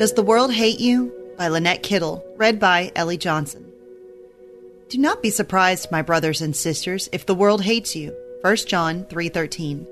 [0.00, 1.12] Does the World Hate You?
[1.36, 3.70] by Lynette Kittle, read by Ellie Johnson.
[4.88, 8.16] Do not be surprised, my brothers and sisters, if the world hates you.
[8.40, 9.86] 1 John 3:13.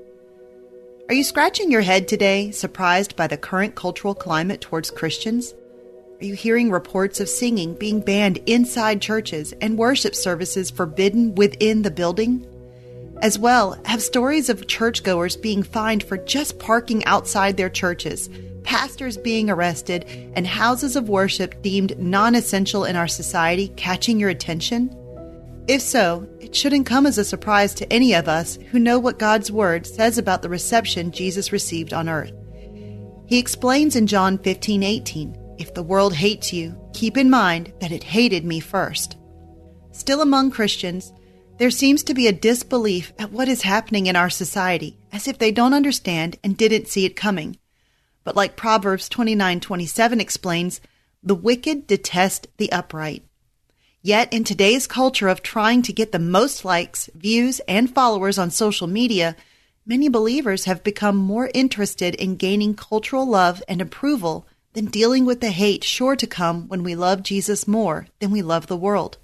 [1.09, 5.53] Are you scratching your head today, surprised by the current cultural climate towards Christians?
[6.19, 11.83] Are you hearing reports of singing being banned inside churches and worship services forbidden within
[11.83, 12.47] the building?
[13.21, 18.27] As well, have stories of churchgoers being fined for just parking outside their churches,
[18.69, 20.05] pastors being arrested,
[20.35, 24.95] and houses of worship deemed non essential in our society catching your attention?
[25.67, 29.17] If so, it shouldn't come as a surprise to any of us who know what
[29.17, 32.31] God's Word says about the reception Jesus received on earth.
[33.25, 37.91] He explains in John 15 18, If the world hates you, keep in mind that
[37.91, 39.17] it hated me first.
[39.93, 41.11] Still among Christians,
[41.57, 45.39] there seems to be a disbelief at what is happening in our society, as if
[45.39, 47.57] they don't understand and didn't see it coming.
[48.29, 50.81] But like Proverbs 29:27 explains,
[51.23, 53.23] the wicked detest the upright.
[54.03, 58.51] Yet in today's culture of trying to get the most likes, views, and followers on
[58.51, 59.35] social media,
[59.83, 65.41] many believers have become more interested in gaining cultural love and approval than dealing with
[65.41, 69.17] the hate sure to come when we love Jesus more than we love the world.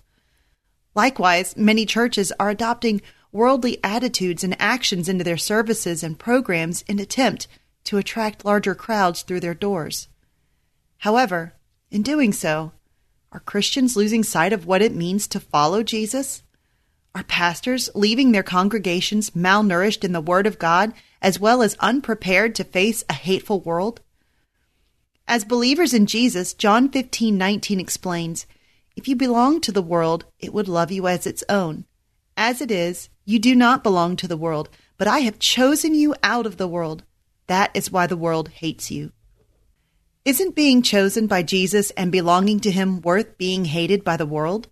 [0.96, 6.98] Likewise, many churches are adopting worldly attitudes and actions into their services and programs in
[6.98, 7.48] attempt
[7.86, 10.08] to attract larger crowds through their doors.
[11.00, 11.54] However,
[11.90, 12.72] in doing so,
[13.32, 16.44] are Christians losing sight of what it means to follow Jesus?
[17.14, 22.56] Are pastors leaving their congregations malnourished in the Word of God as well as unprepared
[22.56, 24.02] to face a hateful world?
[25.28, 28.46] As believers in Jesus, John 15:19 explains,
[28.96, 31.86] if you belong to the world, it would love you as its own.
[32.38, 36.16] As it is, you do not belong to the world, but I have chosen you
[36.24, 37.04] out of the world.
[37.48, 39.12] That is why the world hates you.
[40.26, 44.70] Isn't being chosen by Jesus and belonging to Him worth being hated by the world?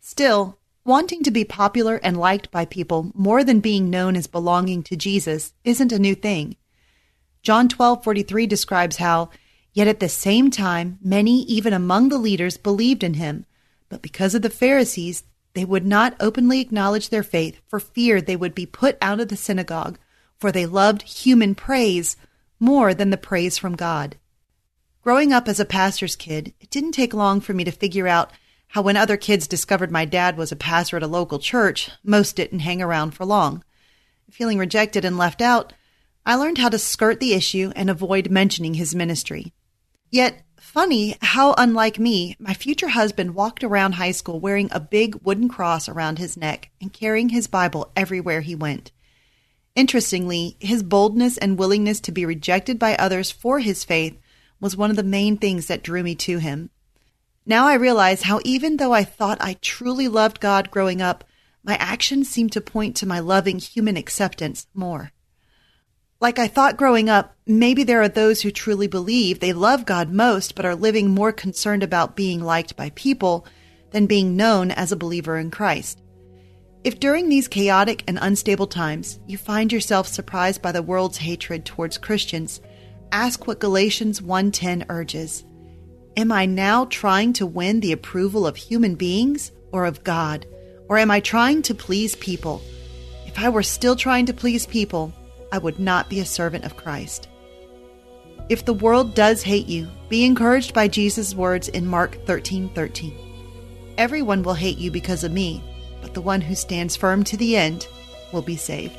[0.00, 4.82] Still, wanting to be popular and liked by people more than being known as belonging
[4.84, 6.56] to Jesus isn't a new thing.
[7.42, 9.30] John 12:43 describes how,
[9.72, 13.46] yet at the same time many even among the leaders believed in him,
[13.88, 15.24] but because of the Pharisees,
[15.54, 19.28] they would not openly acknowledge their faith for fear they would be put out of
[19.28, 19.98] the synagogue,
[20.38, 22.16] for they loved human praise
[22.60, 24.16] more than the praise from God.
[25.02, 28.32] Growing up as a pastor's kid, it didn't take long for me to figure out
[28.68, 32.36] how when other kids discovered my dad was a pastor at a local church, most
[32.36, 33.62] didn't hang around for long.
[34.30, 35.72] Feeling rejected and left out,
[36.26, 39.52] I learned how to skirt the issue and avoid mentioning his ministry.
[40.10, 45.14] Yet, Funny how, unlike me, my future husband walked around high school wearing a big
[45.22, 48.90] wooden cross around his neck and carrying his Bible everywhere he went.
[49.76, 54.16] Interestingly, his boldness and willingness to be rejected by others for his faith
[54.60, 56.70] was one of the main things that drew me to him.
[57.44, 61.24] Now I realize how, even though I thought I truly loved God growing up,
[61.64, 65.12] my actions seemed to point to my loving human acceptance more.
[66.20, 70.10] Like I thought growing up, maybe there are those who truly believe they love God
[70.10, 73.44] most but are living more concerned about being liked by people
[73.90, 76.00] than being known as a believer in Christ.
[76.84, 81.64] If during these chaotic and unstable times you find yourself surprised by the world's hatred
[81.64, 82.60] towards Christians,
[83.10, 85.44] ask what Galatians 1:10 urges.
[86.14, 90.44] Am I now trying to win the approval of human beings or of God?
[90.90, 92.60] Or am I trying to please people?
[93.26, 95.10] If I were still trying to please people,
[95.50, 97.28] I would not be a servant of Christ.
[98.50, 103.14] If the world does hate you, be encouraged by Jesus' words in Mark 13 13.
[103.96, 105.62] Everyone will hate you because of me,
[106.04, 107.88] but the one who stands firm to the end
[108.30, 108.94] will be saved.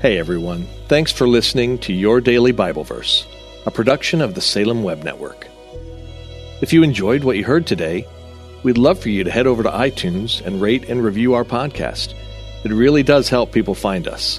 [0.00, 3.26] Hey everyone, thanks for listening to Your Daily Bible Verse,
[3.66, 5.48] a production of the Salem Web Network.
[6.60, 8.06] If you enjoyed what you heard today,
[8.62, 12.14] We'd love for you to head over to iTunes and rate and review our podcast.
[12.62, 14.38] It really does help people find us.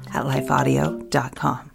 [0.13, 1.70] at lifeaudio.com.